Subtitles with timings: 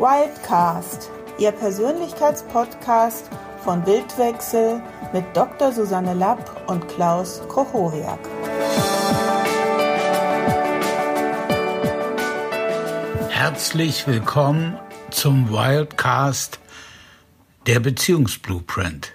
[0.00, 3.28] Wildcast, Ihr Persönlichkeitspodcast
[3.62, 4.80] von Bildwechsel
[5.12, 5.72] mit Dr.
[5.72, 8.18] Susanne Lapp und Klaus Kochoriak.
[13.28, 14.78] Herzlich willkommen
[15.10, 16.60] zum Wildcast
[17.66, 19.12] der Beziehungsblueprint.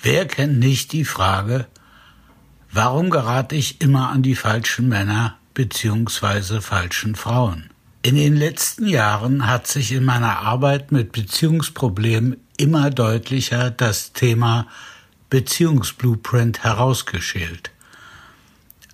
[0.00, 1.66] Wer kennt nicht die Frage,
[2.72, 6.62] warum gerate ich immer an die falschen Männer bzw.
[6.62, 7.69] falschen Frauen?
[8.02, 14.66] In den letzten Jahren hat sich in meiner Arbeit mit Beziehungsproblemen immer deutlicher das Thema
[15.28, 17.70] Beziehungsblueprint herausgeschält.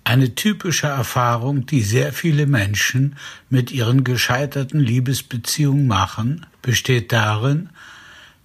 [0.03, 3.15] Eine typische Erfahrung, die sehr viele Menschen
[3.49, 7.69] mit ihren gescheiterten Liebesbeziehungen machen, besteht darin,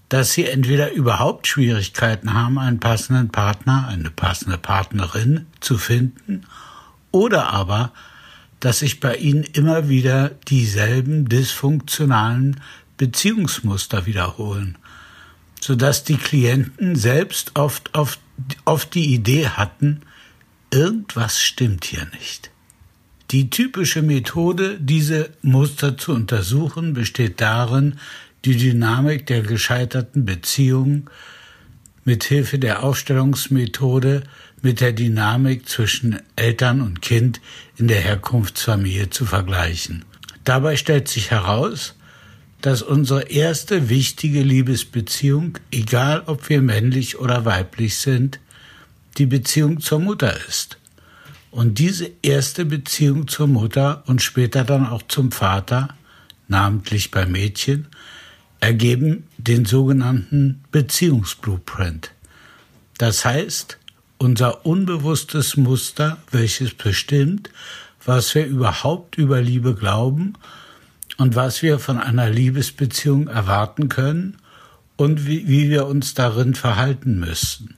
[0.09, 6.47] dass sie entweder überhaupt Schwierigkeiten haben, einen passenden Partner, eine passende Partnerin zu finden,
[7.11, 7.92] oder aber
[8.62, 12.61] dass sich bei ihnen immer wieder dieselben dysfunktionalen
[12.97, 14.78] Beziehungsmuster wiederholen,
[15.61, 18.20] sodass die Klienten selbst oft, oft,
[18.64, 20.03] oft die Idee hatten,
[20.70, 22.53] irgendwas stimmt hier nicht.
[23.33, 27.98] Die typische Methode, diese Muster zu untersuchen, besteht darin,
[28.45, 31.11] die Dynamik der gescheiterten Beziehung
[32.05, 34.23] mit Hilfe der Aufstellungsmethode
[34.62, 37.41] mit der Dynamik zwischen Eltern und Kind
[37.77, 40.05] in der Herkunftsfamilie zu vergleichen.
[40.44, 41.94] Dabei stellt sich heraus,
[42.60, 48.38] dass unsere erste wichtige Liebesbeziehung, egal ob wir männlich oder weiblich sind,
[49.18, 50.78] die Beziehung zur Mutter ist.
[51.50, 55.88] Und diese erste Beziehung zur Mutter und später dann auch zum Vater,
[56.48, 57.88] namentlich bei Mädchen,
[58.60, 62.12] ergeben den sogenannten Beziehungsblueprint.
[62.96, 63.78] Das heißt,
[64.23, 67.51] unser unbewusstes Muster, welches bestimmt,
[68.05, 70.34] was wir überhaupt über Liebe glauben
[71.19, 74.37] und was wir von einer Liebesbeziehung erwarten können
[74.95, 77.75] und wie, wie wir uns darin verhalten müssen.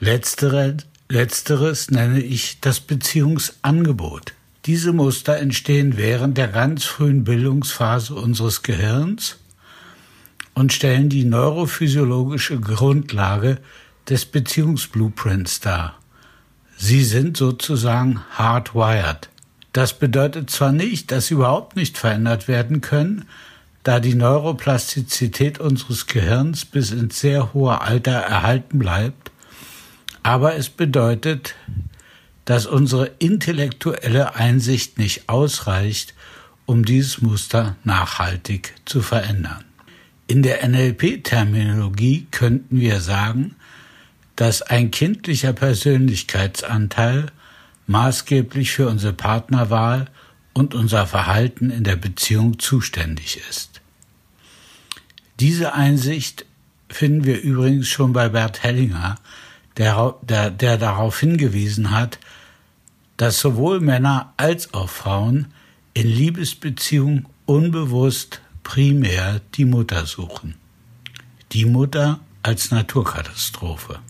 [0.00, 0.78] Letztere,
[1.10, 4.32] letzteres nenne ich das Beziehungsangebot.
[4.64, 9.36] Diese Muster entstehen während der ganz frühen Bildungsphase unseres Gehirns
[10.54, 13.58] und stellen die neurophysiologische Grundlage
[14.08, 15.98] des Beziehungsblueprints dar.
[16.76, 19.28] Sie sind sozusagen hardwired.
[19.72, 23.24] Das bedeutet zwar nicht, dass sie überhaupt nicht verändert werden können,
[23.82, 29.30] da die Neuroplastizität unseres Gehirns bis ins sehr hohe Alter erhalten bleibt,
[30.22, 31.54] aber es bedeutet,
[32.46, 36.14] dass unsere intellektuelle Einsicht nicht ausreicht,
[36.64, 39.64] um dieses Muster nachhaltig zu verändern.
[40.26, 43.55] In der NLP-Terminologie könnten wir sagen,
[44.36, 47.26] dass ein kindlicher Persönlichkeitsanteil
[47.86, 50.08] maßgeblich für unsere Partnerwahl
[50.52, 53.80] und unser Verhalten in der Beziehung zuständig ist.
[55.40, 56.46] Diese Einsicht
[56.88, 59.16] finden wir übrigens schon bei Bert Hellinger,
[59.76, 62.18] der, der, der darauf hingewiesen hat,
[63.16, 65.52] dass sowohl Männer als auch Frauen
[65.94, 70.54] in Liebesbeziehungen unbewusst primär die Mutter suchen.
[71.52, 74.00] Die Mutter als Naturkatastrophe.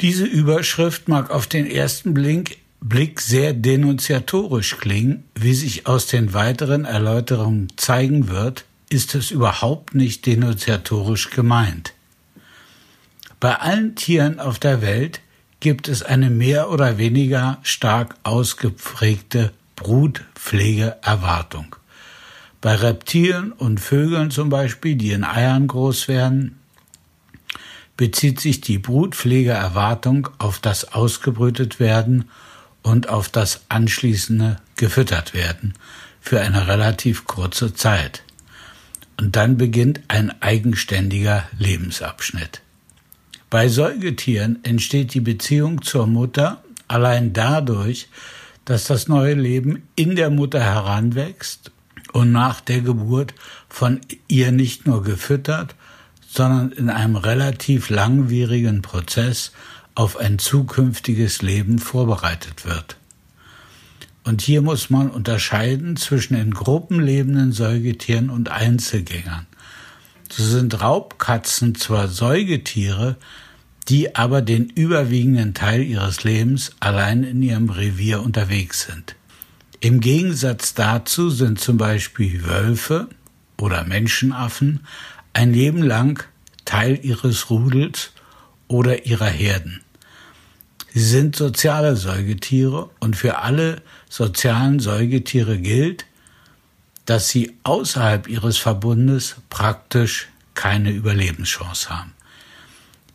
[0.00, 5.24] Diese Überschrift mag auf den ersten Blick, sehr denunziatorisch klingen.
[5.34, 11.94] Wie sich aus den weiteren Erläuterungen zeigen wird, ist es überhaupt nicht denunziatorisch gemeint.
[13.40, 15.20] Bei allen Tieren auf der Welt
[15.60, 21.74] gibt es eine mehr oder weniger stark ausgeprägte Brutpflegeerwartung.
[22.60, 26.57] Bei Reptilien und Vögeln zum Beispiel, die in Eiern groß werden,
[27.98, 32.30] bezieht sich die Brutpflegeerwartung auf das ausgebrütet werden
[32.82, 35.74] und auf das anschließende gefüttert werden
[36.20, 38.22] für eine relativ kurze Zeit.
[39.20, 42.62] Und dann beginnt ein eigenständiger Lebensabschnitt.
[43.50, 48.08] Bei Säugetieren entsteht die Beziehung zur Mutter allein dadurch,
[48.64, 51.72] dass das neue Leben in der Mutter heranwächst
[52.12, 53.34] und nach der Geburt
[53.68, 55.74] von ihr nicht nur gefüttert,
[56.30, 59.52] sondern in einem relativ langwierigen Prozess
[59.94, 62.96] auf ein zukünftiges Leben vorbereitet wird.
[64.24, 69.46] Und hier muss man unterscheiden zwischen in Gruppen lebenden Säugetieren und Einzelgängern.
[70.30, 73.16] So sind Raubkatzen zwar Säugetiere,
[73.88, 79.16] die aber den überwiegenden Teil ihres Lebens allein in ihrem Revier unterwegs sind.
[79.80, 83.08] Im Gegensatz dazu sind zum Beispiel Wölfe
[83.58, 84.80] oder Menschenaffen
[85.38, 86.24] ein Leben lang
[86.64, 88.10] Teil ihres Rudels
[88.66, 89.82] oder ihrer Herden.
[90.92, 93.80] Sie sind soziale Säugetiere und für alle
[94.10, 96.06] sozialen Säugetiere gilt,
[97.04, 102.14] dass sie außerhalb ihres Verbundes praktisch keine Überlebenschance haben.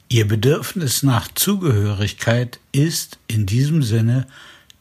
[0.07, 4.27] Ihr Bedürfnis nach Zugehörigkeit ist in diesem Sinne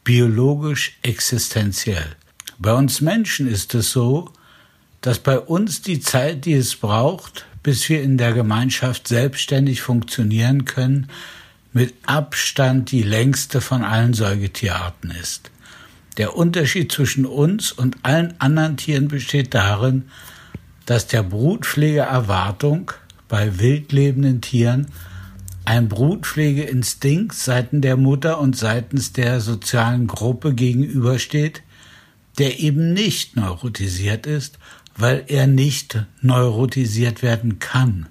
[0.05, 2.15] biologisch existenziell.
[2.57, 4.31] Bei uns Menschen ist es so,
[5.03, 10.63] dass bei uns die Zeit, die es braucht, bis wir in der Gemeinschaft selbstständig funktionieren
[10.63, 11.09] können,
[11.73, 15.51] mit Abstand die längste von allen Säugetierarten ist.
[16.17, 20.05] Der Unterschied zwischen uns und allen anderen Tieren besteht darin,
[20.85, 22.91] dass der Brutpflegeerwartung
[23.27, 24.87] bei wildlebenden Tieren
[25.65, 31.61] ein Brutpflegeinstinkt seitens der Mutter und seitens der sozialen Gruppe gegenübersteht,
[32.37, 34.59] der eben nicht neurotisiert ist,
[34.95, 38.07] weil er nicht neurotisiert werden kann.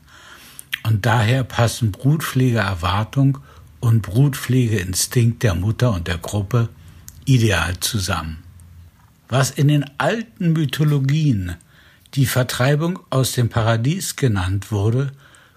[0.83, 3.39] Und daher passen Brutpflegeerwartung
[3.81, 6.69] und Brutpflegeinstinkt der Mutter und der Gruppe
[7.25, 8.43] ideal zusammen.
[9.29, 11.57] Was in den alten Mythologien
[12.15, 15.13] die Vertreibung aus dem Paradies genannt wurde,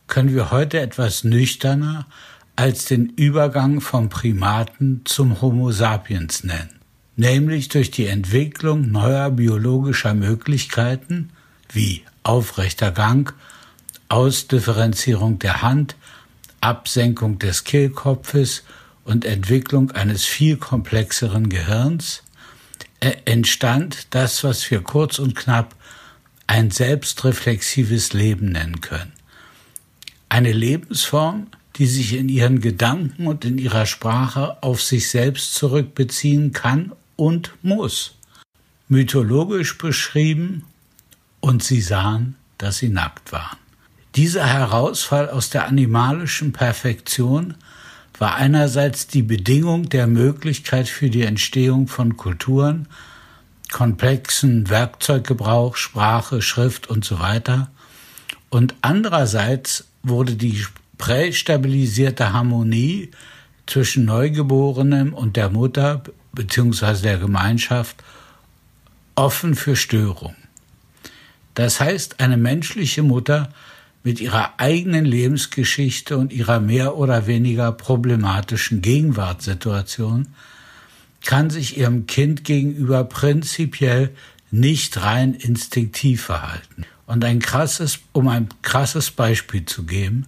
[0.08, 2.06] können wir heute etwas nüchterner
[2.56, 6.80] als den Übergang vom Primaten zum Homo sapiens nennen,
[7.16, 11.30] nämlich durch die Entwicklung neuer biologischer Möglichkeiten
[11.72, 13.34] wie aufrechter Gang,
[14.10, 15.96] Ausdifferenzierung der Hand,
[16.62, 18.64] Absenkung des Kehlkopfes
[19.04, 22.24] und Entwicklung eines viel komplexeren Gehirns,
[23.26, 25.76] entstand das, was wir kurz und knapp
[26.48, 29.14] ein selbstreflexives Leben nennen können.
[30.30, 36.52] Eine Lebensform, die sich in ihren Gedanken und in ihrer Sprache auf sich selbst zurückbeziehen
[36.52, 38.16] kann und muss.
[38.88, 40.66] Mythologisch beschrieben,
[41.46, 43.58] und sie sahen, dass sie nackt waren.
[44.16, 47.54] Dieser Herausfall aus der animalischen Perfektion
[48.18, 52.88] war einerseits die Bedingung der Möglichkeit für die Entstehung von Kulturen,
[53.72, 57.70] komplexen Werkzeuggebrauch, Sprache, Schrift und so weiter.
[58.50, 60.66] Und andererseits wurde die
[60.98, 63.12] prästabilisierte Harmonie
[63.68, 66.04] zwischen Neugeborenem und der Mutter
[66.36, 67.02] bzw.
[67.02, 67.98] der Gemeinschaft
[69.16, 70.36] offen für Störung.
[71.56, 73.50] Das heißt, eine menschliche Mutter
[74.04, 80.28] mit ihrer eigenen Lebensgeschichte und ihrer mehr oder weniger problematischen Gegenwartssituation
[81.24, 84.12] kann sich ihrem Kind gegenüber prinzipiell
[84.52, 86.86] nicht rein instinktiv verhalten.
[87.08, 90.28] Und ein krasses, um ein krasses Beispiel zu geben,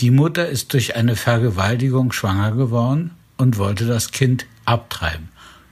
[0.00, 5.28] die Mutter ist durch eine Vergewaltigung schwanger geworden und wollte das Kind abtreiben,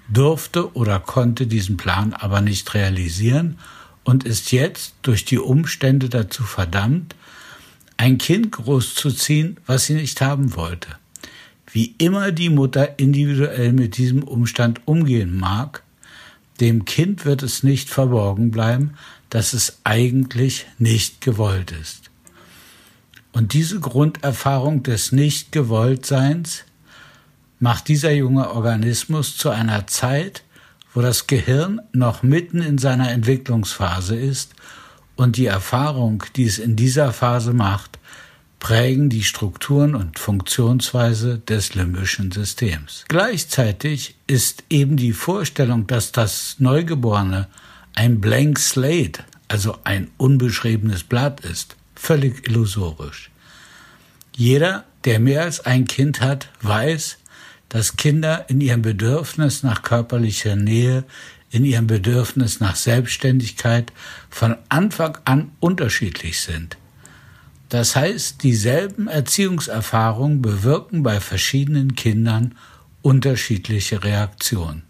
[0.08, 3.58] durfte oder konnte diesen Plan aber nicht realisieren
[4.04, 7.14] und ist jetzt durch die Umstände dazu verdammt,
[7.96, 10.88] ein Kind großzuziehen, was sie nicht haben wollte.
[11.70, 15.82] Wie immer die Mutter individuell mit diesem Umstand umgehen mag,
[16.60, 18.94] dem Kind wird es nicht verborgen bleiben,
[19.28, 22.10] dass es eigentlich nicht gewollt ist.
[23.32, 26.64] Und diese Grunderfahrung des Nicht-Gewolltseins
[27.58, 30.42] macht dieser junge Organismus zu einer Zeit,
[30.94, 34.54] wo das Gehirn noch mitten in seiner Entwicklungsphase ist
[35.14, 37.98] und die Erfahrung, die es in dieser Phase macht,
[38.58, 43.04] prägen die Strukturen und Funktionsweise des limbischen Systems.
[43.08, 47.48] Gleichzeitig ist eben die Vorstellung, dass das Neugeborene
[47.94, 53.30] ein Blank Slate, also ein unbeschriebenes Blatt ist, völlig illusorisch.
[54.34, 57.18] Jeder, der mehr als ein Kind hat, weiß,
[57.68, 61.04] dass Kinder in ihrem Bedürfnis nach körperlicher Nähe,
[61.50, 63.92] in ihrem Bedürfnis nach Selbstständigkeit
[64.30, 66.76] von Anfang an unterschiedlich sind.
[67.68, 72.54] Das heißt, dieselben Erziehungserfahrungen bewirken bei verschiedenen Kindern
[73.02, 74.82] unterschiedliche Reaktionen.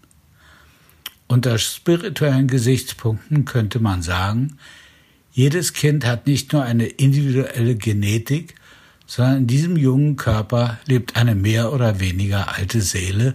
[1.27, 4.57] Unter spirituellen Gesichtspunkten könnte man sagen,
[5.31, 8.55] jedes Kind hat nicht nur eine individuelle Genetik,
[9.07, 13.33] sondern in diesem jungen Körper lebt eine mehr oder weniger alte Seele,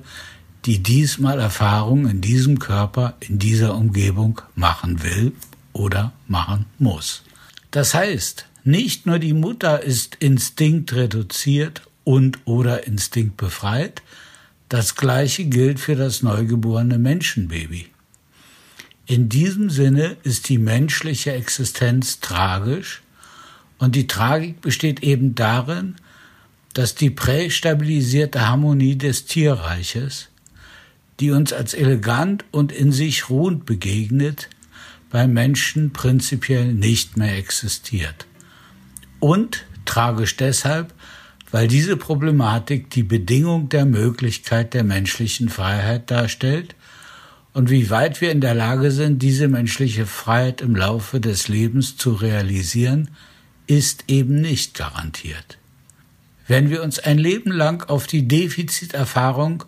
[0.66, 5.32] die diesmal Erfahrungen in diesem Körper, in dieser Umgebung machen will
[5.72, 7.22] oder machen muss.
[7.72, 14.02] Das heißt, nicht nur die Mutter ist instinktreduziert und oder instinktbefreit,
[14.68, 17.86] das gleiche gilt für das neugeborene Menschenbaby.
[19.06, 23.01] In diesem Sinne ist die menschliche Existenz tragisch
[23.82, 25.96] und die Tragik besteht eben darin,
[26.72, 30.28] dass die prästabilisierte Harmonie des Tierreiches,
[31.18, 34.48] die uns als elegant und in sich ruhend begegnet,
[35.10, 38.26] beim Menschen prinzipiell nicht mehr existiert.
[39.18, 40.94] Und tragisch deshalb,
[41.50, 46.76] weil diese Problematik die Bedingung der Möglichkeit der menschlichen Freiheit darstellt
[47.52, 51.96] und wie weit wir in der Lage sind, diese menschliche Freiheit im Laufe des Lebens
[51.96, 53.10] zu realisieren,
[53.66, 55.58] ist eben nicht garantiert.
[56.48, 59.64] Wenn wir uns ein Leben lang auf die Defiziterfahrung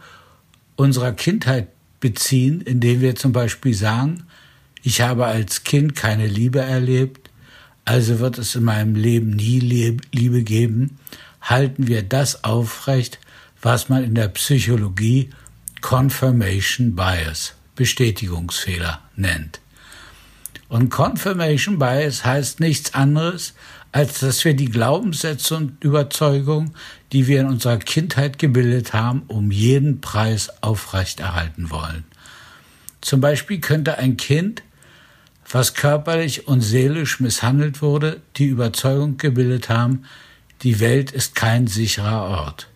[0.76, 1.68] unserer Kindheit
[2.00, 4.24] beziehen, indem wir zum Beispiel sagen,
[4.82, 7.30] ich habe als Kind keine Liebe erlebt,
[7.84, 9.58] also wird es in meinem Leben nie
[10.12, 10.98] Liebe geben,
[11.40, 13.18] halten wir das aufrecht,
[13.62, 15.30] was man in der Psychologie
[15.80, 19.60] Confirmation Bias, Bestätigungsfehler nennt.
[20.68, 23.54] Und Confirmation Bias heißt nichts anderes,
[23.94, 26.74] als dass wir die Glaubenssätze und Überzeugungen,
[27.12, 32.02] die wir in unserer Kindheit gebildet haben, um jeden Preis aufrechterhalten wollen.
[33.00, 34.64] Zum Beispiel könnte ein Kind,
[35.48, 40.06] was körperlich und seelisch misshandelt wurde, die Überzeugung gebildet haben,
[40.64, 42.68] die Welt ist kein sicherer Ort.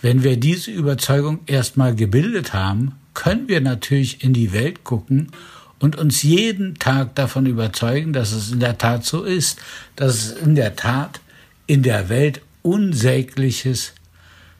[0.00, 5.30] Wenn wir diese Überzeugung erstmal gebildet haben, können wir natürlich in die Welt gucken
[5.78, 9.58] und uns jeden Tag davon überzeugen, dass es in der Tat so ist,
[9.96, 11.20] dass es in der Tat
[11.66, 13.92] in der Welt Unsägliches,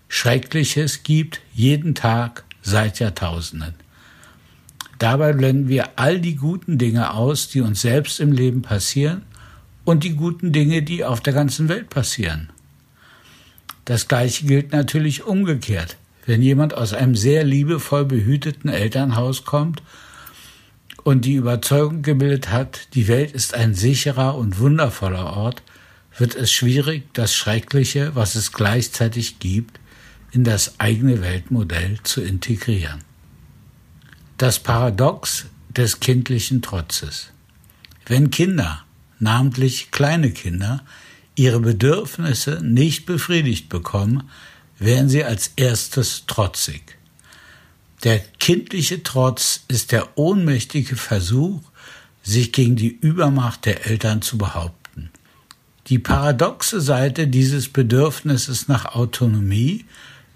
[0.08, 3.74] Schreckliches gibt, jeden Tag seit Jahrtausenden.
[4.98, 9.22] Dabei blenden wir all die guten Dinge aus, die uns selbst im Leben passieren
[9.84, 12.50] und die guten Dinge, die auf der ganzen Welt passieren.
[13.84, 15.96] Das Gleiche gilt natürlich umgekehrt.
[16.26, 19.82] Wenn jemand aus einem sehr liebevoll behüteten Elternhaus kommt
[21.04, 25.62] und die Überzeugung gebildet hat, die Welt ist ein sicherer und wundervoller Ort,
[26.16, 29.78] wird es schwierig, das Schreckliche, was es gleichzeitig gibt,
[30.32, 33.04] in das eigene Weltmodell zu integrieren.
[34.38, 37.30] Das Paradox des kindlichen Trotzes.
[38.06, 38.84] Wenn Kinder,
[39.18, 40.84] namentlich kleine Kinder,
[41.36, 44.28] ihre Bedürfnisse nicht befriedigt bekommen,
[44.78, 46.96] werden sie als erstes trotzig.
[48.04, 51.62] Der kindliche Trotz ist der ohnmächtige Versuch,
[52.22, 55.10] sich gegen die Übermacht der Eltern zu behaupten.
[55.86, 59.86] Die paradoxe Seite dieses Bedürfnisses nach Autonomie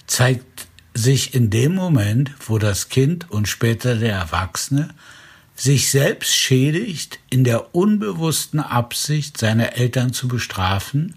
[0.07, 4.95] zeigt sich in dem Moment, wo das Kind und später der Erwachsene
[5.55, 11.17] sich selbst schädigt in der unbewussten Absicht, seine Eltern zu bestrafen,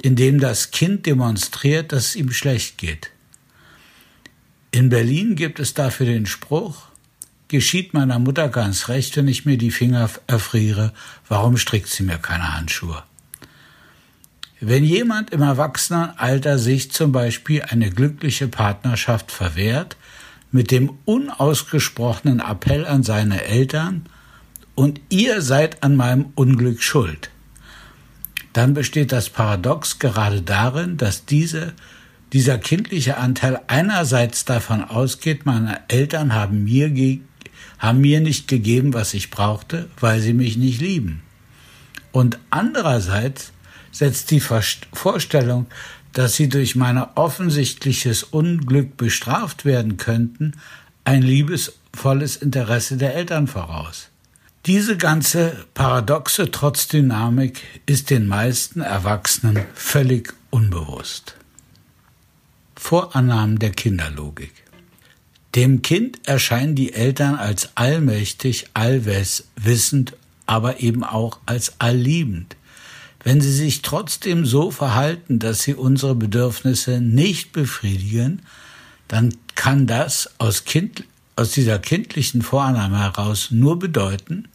[0.00, 3.10] indem das Kind demonstriert, dass es ihm schlecht geht.
[4.70, 6.88] In Berlin gibt es dafür den Spruch,
[7.48, 10.92] geschieht meiner Mutter ganz recht, wenn ich mir die Finger erfriere,
[11.26, 13.02] warum strickt sie mir keine Handschuhe?
[14.60, 19.96] Wenn jemand im Erwachsenenalter sich zum Beispiel eine glückliche Partnerschaft verwehrt,
[20.50, 24.06] mit dem unausgesprochenen Appell an seine Eltern,
[24.74, 27.30] und ihr seid an meinem Unglück schuld,
[28.52, 31.74] dann besteht das Paradox gerade darin, dass diese
[32.32, 36.92] dieser kindliche Anteil einerseits davon ausgeht, meine Eltern haben mir,
[37.78, 41.22] haben mir nicht gegeben, was ich brauchte, weil sie mich nicht lieben.
[42.12, 43.52] Und andererseits
[43.92, 45.66] setzt die Vorstellung,
[46.12, 50.52] dass sie durch mein offensichtliches Unglück bestraft werden könnten,
[51.04, 54.10] ein liebesvolles Interesse der Eltern voraus.
[54.66, 61.36] Diese ganze paradoxe Trotzdynamik ist den meisten Erwachsenen völlig unbewusst.
[62.78, 64.52] Vorannahmen der Kinderlogik.
[65.54, 70.14] Dem Kind erscheinen die Eltern als allmächtig, allwissend,
[70.46, 72.56] aber eben auch als allliebend.
[73.24, 78.42] Wenn sie sich trotzdem so verhalten, dass sie unsere Bedürfnisse nicht befriedigen,
[79.08, 81.04] dann kann das aus, kind,
[81.34, 84.46] aus dieser kindlichen Vorannahme heraus nur bedeuten,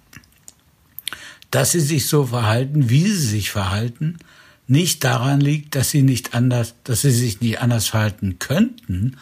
[1.51, 4.17] dass sie sich so verhalten, wie sie sich verhalten,
[4.67, 9.17] nicht daran liegt, dass sie nicht anders, dass sie sich nicht anders verhalten könnten,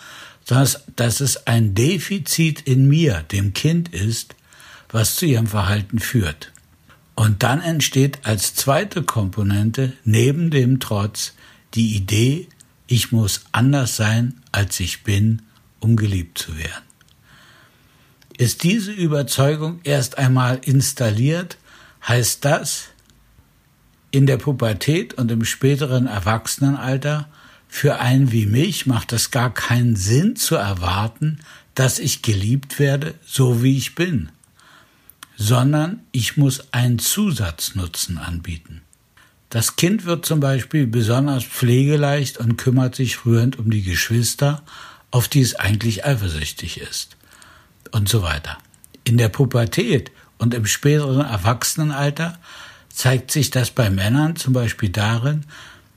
[0.46, 4.36] sondern dass es ein Defizit in mir, dem Kind ist,
[4.90, 6.52] was zu ihrem Verhalten führt.
[7.16, 11.34] Und dann entsteht als zweite Komponente neben dem Trotz
[11.74, 12.48] die Idee,
[12.88, 15.42] ich muss anders sein, als ich bin,
[15.80, 16.84] um geliebt zu werden.
[18.38, 21.58] Ist diese Überzeugung erst einmal installiert,
[22.08, 22.86] heißt das,
[24.12, 27.28] in der Pubertät und im späteren Erwachsenenalter
[27.68, 31.40] für einen wie mich macht es gar keinen Sinn zu erwarten,
[31.74, 34.30] dass ich geliebt werde, so wie ich bin,
[35.38, 38.82] sondern ich muss einen Zusatznutzen anbieten.
[39.50, 44.64] Das Kind wird zum Beispiel besonders pflegeleicht und kümmert sich rührend um die Geschwister,
[45.10, 47.18] auf die es eigentlich eifersüchtig ist.
[47.92, 48.58] Und so weiter.
[49.04, 52.38] In der Pubertät und im späteren Erwachsenenalter
[52.94, 55.46] zeigt sich das bei Männern zum Beispiel darin,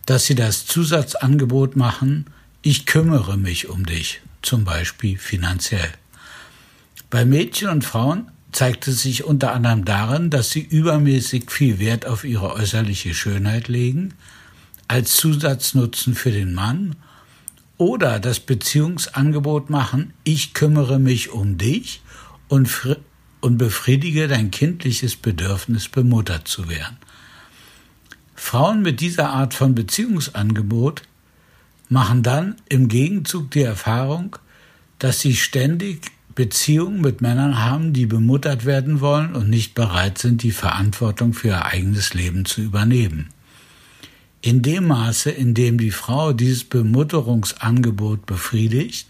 [0.06, 2.26] dass sie das Zusatzangebot machen,
[2.62, 5.90] ich kümmere mich um dich, zum Beispiel finanziell.
[7.10, 12.06] Bei Mädchen und Frauen zeigt es sich unter anderem darin, dass sie übermäßig viel Wert
[12.06, 14.14] auf ihre äußerliche Schönheit legen,
[14.88, 16.96] als Zusatznutzen für den Mann,
[17.76, 22.02] oder das Beziehungsangebot machen, ich kümmere mich um dich
[22.48, 22.70] und,
[23.44, 26.96] und befriedige dein kindliches Bedürfnis, bemuttert zu werden.
[28.34, 31.02] Frauen mit dieser Art von Beziehungsangebot
[31.90, 34.36] machen dann im Gegenzug die Erfahrung,
[34.98, 40.42] dass sie ständig Beziehungen mit Männern haben, die bemuttert werden wollen und nicht bereit sind,
[40.42, 43.28] die Verantwortung für ihr eigenes Leben zu übernehmen.
[44.40, 49.06] In dem Maße, in dem die Frau dieses Bemutterungsangebot befriedigt,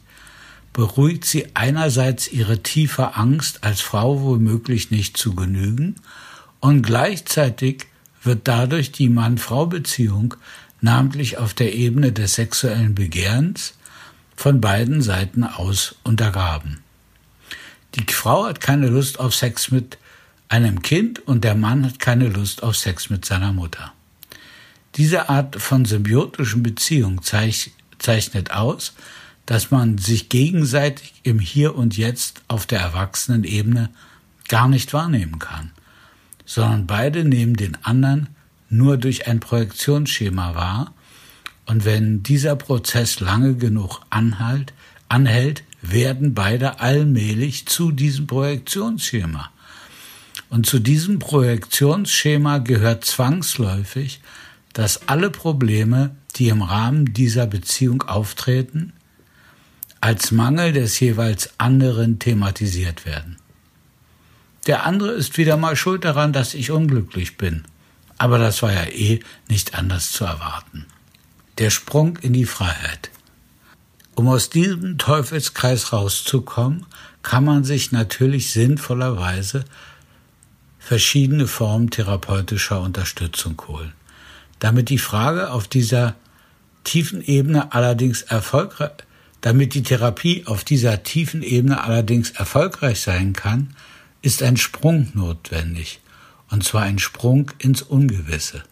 [0.74, 5.94] beruhigt sie einerseits ihre tiefe Angst, als Frau womöglich nicht zu genügen,
[6.60, 7.86] und gleichzeitig
[8.22, 10.34] wird dadurch die Mann-Frau-Beziehung,
[10.80, 13.74] namentlich auf der Ebene des sexuellen Begehrens,
[14.36, 16.80] von beiden Seiten aus untergraben.
[17.94, 19.96] Die Frau hat keine Lust auf Sex mit
[20.48, 23.92] einem Kind und der Mann hat keine Lust auf Sex mit seiner Mutter.
[24.96, 28.94] Diese Art von symbiotischen Beziehung zeichnet aus,
[29.46, 33.90] dass man sich gegenseitig im Hier und Jetzt auf der Erwachsenenebene
[34.48, 35.72] gar nicht wahrnehmen kann,
[36.46, 38.28] sondern beide nehmen den anderen
[38.68, 40.94] nur durch ein Projektionsschema wahr,
[41.66, 44.72] und wenn dieser Prozess lange genug anhalt,
[45.08, 49.50] anhält, werden beide allmählich zu diesem Projektionsschema.
[50.50, 54.20] Und zu diesem Projektionsschema gehört zwangsläufig,
[54.72, 58.92] dass alle Probleme, die im Rahmen dieser Beziehung auftreten,
[60.04, 63.38] als Mangel des jeweils anderen thematisiert werden.
[64.66, 67.64] Der andere ist wieder mal schuld daran, dass ich unglücklich bin.
[68.18, 70.84] Aber das war ja eh nicht anders zu erwarten.
[71.56, 73.10] Der Sprung in die Freiheit.
[74.14, 76.84] Um aus diesem Teufelskreis rauszukommen,
[77.22, 79.64] kann man sich natürlich sinnvollerweise
[80.78, 83.94] verschiedene Formen therapeutischer Unterstützung holen.
[84.58, 86.14] Damit die Frage auf dieser
[86.84, 89.04] tiefen Ebene allerdings erfolgreich,
[89.44, 93.76] damit die Therapie auf dieser tiefen Ebene allerdings erfolgreich sein kann,
[94.22, 96.00] ist ein Sprung notwendig,
[96.48, 98.64] und zwar ein Sprung ins Ungewisse.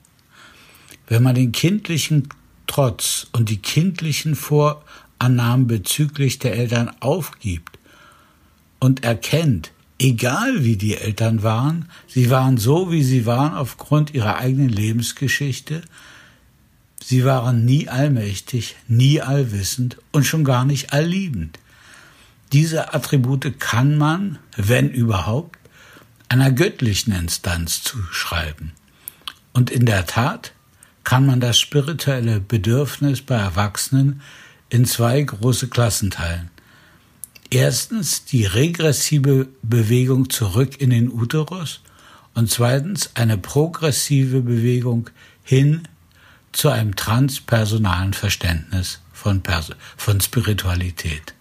[1.09, 2.31] Wenn man den kindlichen
[2.67, 4.83] Trotz und die kindlichen Vor
[5.19, 7.79] Annahmen bezüglich der Eltern aufgibt
[8.79, 14.39] und erkennt, egal wie die Eltern waren, sie waren so, wie sie waren aufgrund ihrer
[14.39, 15.83] eigenen Lebensgeschichte,
[17.05, 21.59] sie waren nie allmächtig, nie allwissend und schon gar nicht allliebend.
[22.53, 25.59] Diese Attribute kann man, wenn überhaupt,
[26.29, 28.73] einer göttlichen Instanz zuschreiben.
[29.53, 30.53] Und in der Tat
[31.05, 34.23] kann man das spirituelle Bedürfnis bei Erwachsenen
[34.69, 36.51] in zwei große Klassen teilen.
[37.51, 41.83] Erstens die regressive Bewegung zurück in den Uterus
[42.35, 45.11] und zweitens eine progressive Bewegung
[45.45, 45.87] hin
[46.53, 51.35] zu einem transpersonalen Verständnis von, Pers von Spiritualität.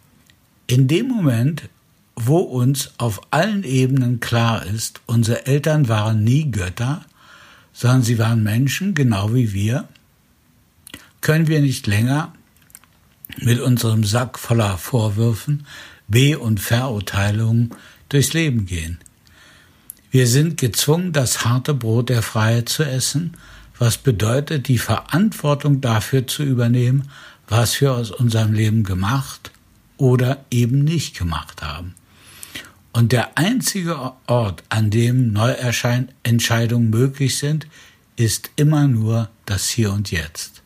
[0.68, 1.70] In dem Moment,
[2.16, 7.06] wo uns auf allen Ebenen klar ist, unsere Eltern waren nie Götter,
[7.74, 9.88] sondern sie waren Menschen, genau wie wir,
[11.22, 12.34] können wir nicht länger
[13.38, 15.66] mit unserem Sack voller Vorwürfen,
[16.08, 17.74] Be- und Verurteilungen
[18.10, 19.00] durchs Leben gehen.
[20.10, 23.38] Wir sind gezwungen, das harte Brot der Freiheit zu essen,
[23.82, 27.10] was bedeutet, die Verantwortung dafür zu übernehmen,
[27.48, 29.50] was wir aus unserem Leben gemacht
[29.98, 31.96] oder eben nicht gemacht haben.
[32.94, 37.66] Und der einzige Ort, an dem Neuentscheidungen möglich sind,
[38.18, 40.62] ist immer nur das Hier und Jetzt.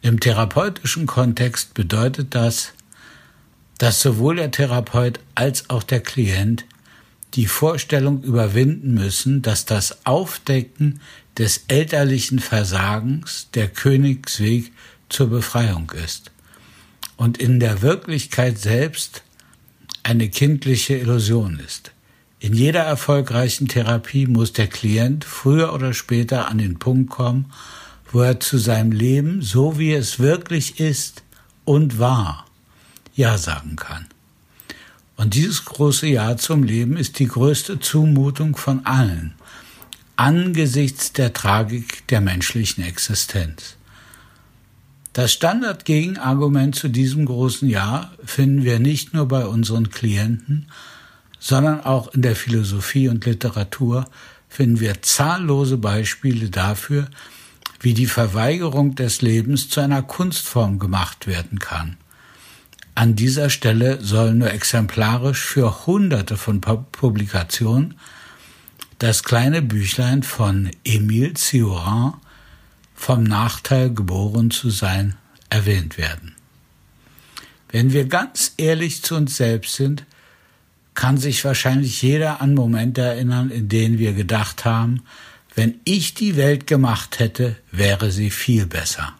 [0.00, 2.72] Im therapeutischen Kontext bedeutet das,
[3.76, 6.64] dass sowohl der Therapeut als auch der Klient
[7.34, 11.00] die Vorstellung überwinden müssen, dass das Aufdecken
[11.38, 14.72] des elterlichen Versagens der Königsweg
[15.08, 16.30] zur Befreiung ist
[17.16, 19.22] und in der Wirklichkeit selbst
[20.02, 21.92] eine kindliche Illusion ist.
[22.38, 27.52] In jeder erfolgreichen Therapie muss der Klient früher oder später an den Punkt kommen,
[28.12, 31.22] wo er zu seinem Leben, so wie es wirklich ist
[31.64, 32.46] und war,
[33.14, 34.06] Ja sagen kann.
[35.16, 39.34] Und dieses große Ja zum Leben ist die größte Zumutung von allen,
[40.16, 43.76] angesichts der Tragik der menschlichen Existenz.
[45.14, 50.66] Das Standardgegenargument zu diesem großen Ja finden wir nicht nur bei unseren Klienten,
[51.38, 54.04] sondern auch in der Philosophie und Literatur
[54.50, 57.08] finden wir zahllose Beispiele dafür,
[57.80, 61.96] wie die Verweigerung des Lebens zu einer Kunstform gemacht werden kann.
[62.96, 67.94] An dieser Stelle soll nur exemplarisch für hunderte von Publikationen
[68.98, 72.14] das kleine Büchlein von Emile Cioran
[72.94, 75.14] vom Nachteil geboren zu sein
[75.50, 76.36] erwähnt werden.
[77.68, 80.06] Wenn wir ganz ehrlich zu uns selbst sind,
[80.94, 85.02] kann sich wahrscheinlich jeder an Momente erinnern, in denen wir gedacht haben,
[85.54, 89.12] wenn ich die Welt gemacht hätte, wäre sie viel besser.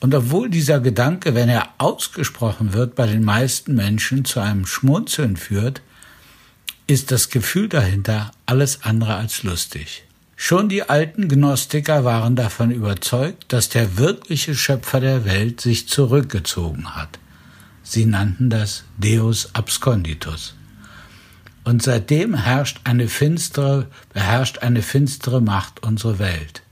[0.00, 5.36] Und obwohl dieser Gedanke, wenn er ausgesprochen wird, bei den meisten Menschen zu einem Schmunzeln
[5.36, 5.82] führt,
[6.86, 10.04] ist das Gefühl dahinter alles andere als lustig.
[10.36, 16.94] Schon die alten Gnostiker waren davon überzeugt, dass der wirkliche Schöpfer der Welt sich zurückgezogen
[16.94, 17.18] hat.
[17.82, 20.54] Sie nannten das Deus absconditus.
[21.64, 26.62] Und seitdem herrscht eine finstere, beherrscht eine finstere Macht unsere Welt.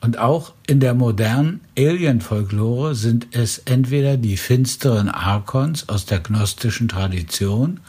[0.00, 6.88] Und auch in der modernen Alien-Folklore sind es entweder die finsteren Arkons aus der gnostischen
[6.88, 7.80] Tradition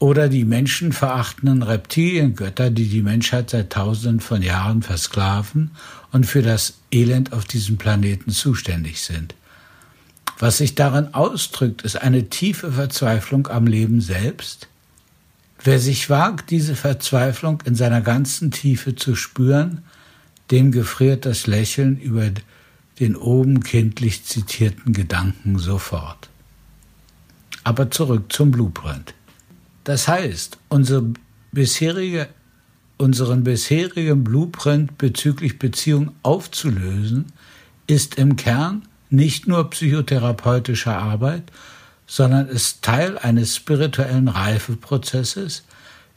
[0.00, 5.70] oder die menschenverachtenden Reptiliengötter, die die Menschheit seit tausenden von Jahren versklaven
[6.12, 9.34] und für das Elend auf diesem Planeten zuständig sind.
[10.38, 14.66] Was sich darin ausdrückt, ist eine tiefe Verzweiflung am Leben selbst.
[15.62, 19.84] Wer sich wagt, diese Verzweiflung in seiner ganzen Tiefe zu spüren,
[20.50, 22.30] dem gefriert das Lächeln über
[23.00, 26.28] den oben kindlich zitierten Gedanken sofort.
[27.64, 29.14] Aber zurück zum Blueprint.
[29.84, 31.12] Das heißt, unsere
[31.52, 32.28] bisherige,
[32.98, 37.32] unseren bisherigen Blueprint bezüglich Beziehung aufzulösen,
[37.86, 41.44] ist im Kern nicht nur psychotherapeutischer Arbeit,
[42.06, 45.64] sondern ist Teil eines spirituellen Reifeprozesses,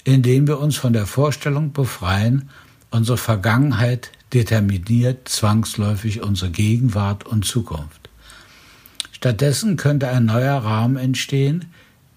[0.04, 2.50] in dem wir uns von der Vorstellung befreien,
[2.92, 8.10] unsere Vergangenheit determiniert zwangsläufig unsere Gegenwart und Zukunft.
[9.12, 11.66] Stattdessen könnte ein neuer Rahmen entstehen,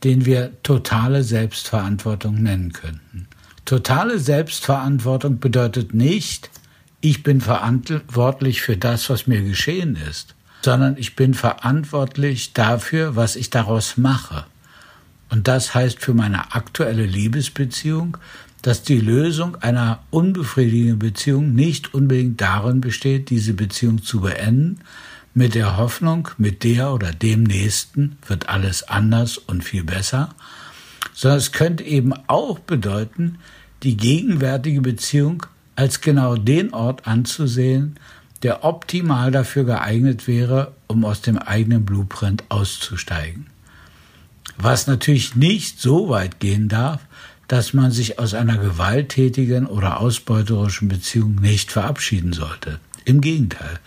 [0.05, 3.29] den wir totale Selbstverantwortung nennen könnten.
[3.65, 6.51] Totale Selbstverantwortung bedeutet nicht,
[7.01, 13.37] ich bin verantwortlich für das, was mir geschehen ist, sondern ich bin verantwortlich dafür, was
[13.37, 14.45] ich daraus mache.
[15.31, 18.19] Und das heißt für meine aktuelle Liebesbeziehung,
[18.63, 24.81] dass die Lösung einer unbefriedigenden Beziehung nicht unbedingt darin besteht, diese Beziehung zu beenden,
[25.33, 30.35] mit der Hoffnung, mit der oder dem Nächsten wird alles anders und viel besser,
[31.15, 33.39] sondern es könnte eben auch bedeuten,
[33.83, 35.47] die gegenwärtige Beziehung
[35.77, 37.97] als genau den Ort anzusehen,
[38.43, 43.47] der optimal dafür geeignet wäre, um aus dem eigenen Blueprint auszusteigen.
[44.57, 47.01] Was natürlich nicht so weit gehen darf,
[47.51, 52.79] dass man sich aus einer gewalttätigen oder ausbeuterischen Beziehung nicht verabschieden sollte.
[53.05, 53.81] Im Gegenteil,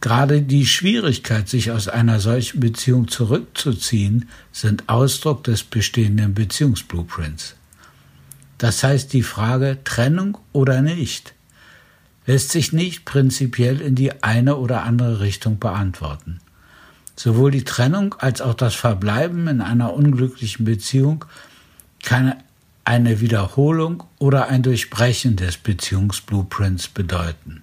[0.00, 7.54] Gerade die Schwierigkeit, sich aus einer solchen Beziehung zurückzuziehen, sind Ausdruck des bestehenden Beziehungsblueprints.
[8.58, 11.34] Das heißt, die Frage Trennung oder nicht
[12.26, 16.40] lässt sich nicht prinzipiell in die eine oder andere Richtung beantworten.
[17.14, 21.24] Sowohl die Trennung als auch das Verbleiben in einer unglücklichen Beziehung
[22.04, 22.34] kann
[22.84, 27.62] eine Wiederholung oder ein Durchbrechen des Beziehungsblueprints bedeuten.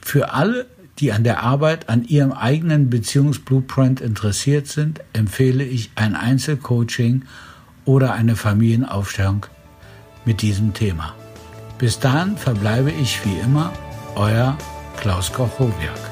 [0.00, 0.66] Für alle
[0.98, 7.24] die an der Arbeit an ihrem eigenen Beziehungsblueprint interessiert sind, empfehle ich ein Einzelcoaching
[7.86, 9.46] oder eine Familienaufstellung
[10.26, 11.14] mit diesem Thema.
[11.78, 13.72] Bis dahin verbleibe ich wie immer
[14.14, 14.58] euer
[14.98, 16.09] Klaus Koch-Hoviak.